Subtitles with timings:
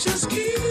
[0.00, 0.69] focus, focus,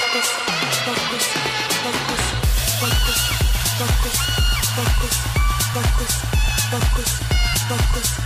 [0.00, 0.28] focus,
[5.74, 7.20] focus,
[7.68, 8.19] focus,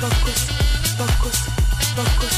[0.00, 0.44] focus,
[0.98, 1.38] focus,
[1.96, 2.36] focus,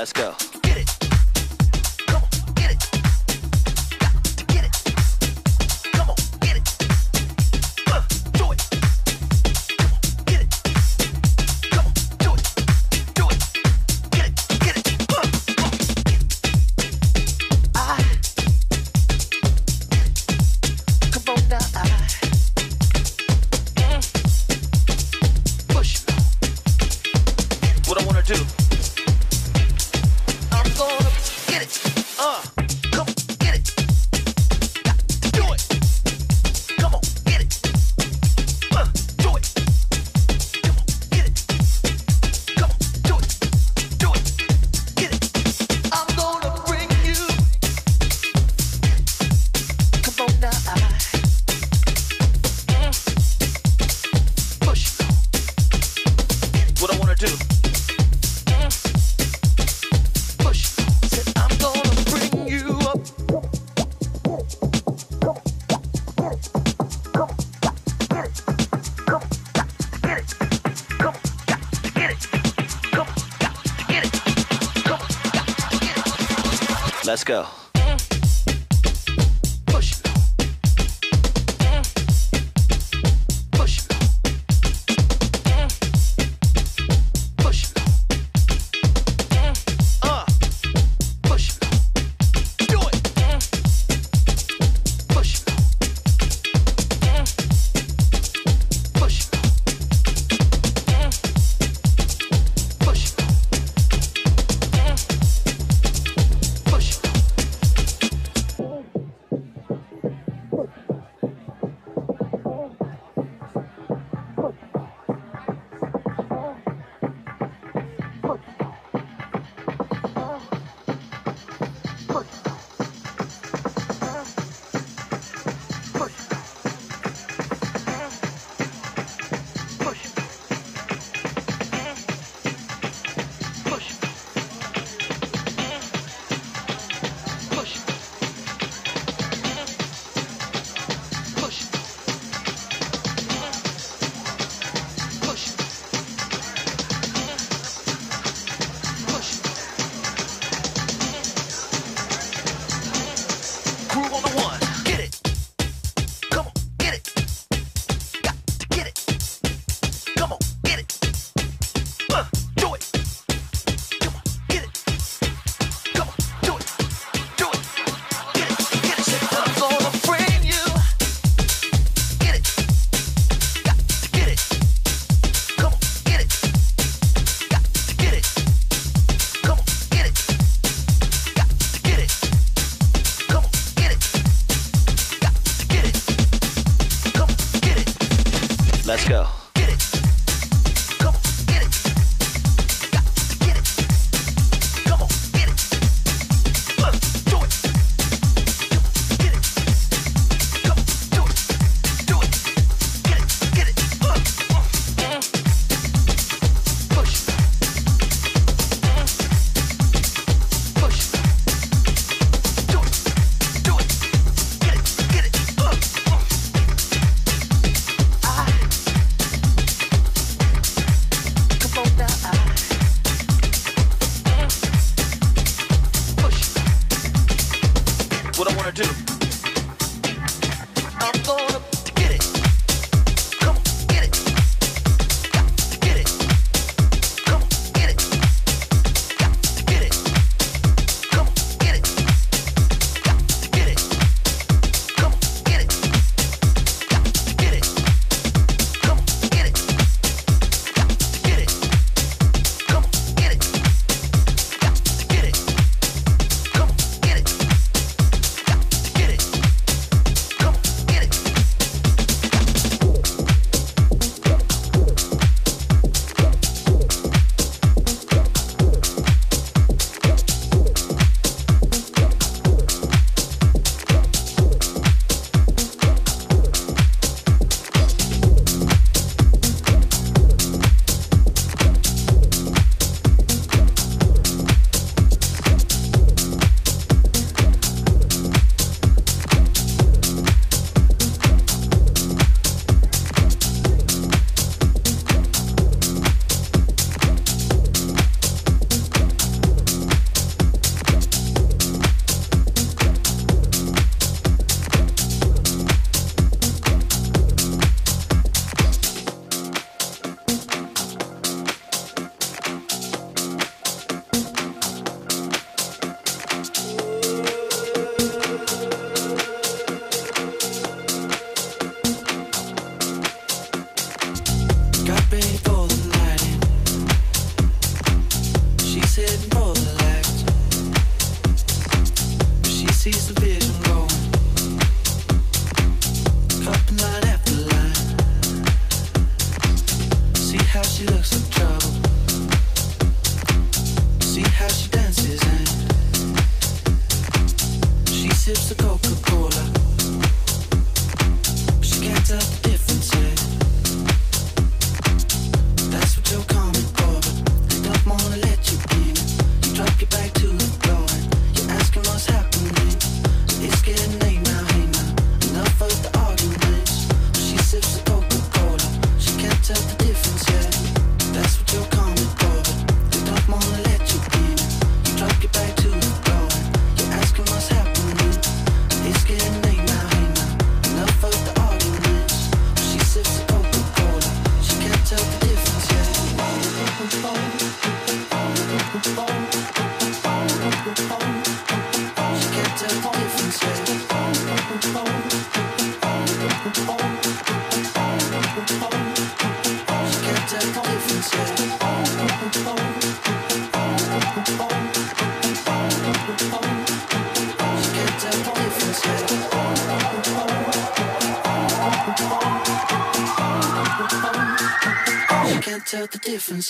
[0.00, 0.49] Let's go.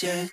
[0.03, 0.31] Yet.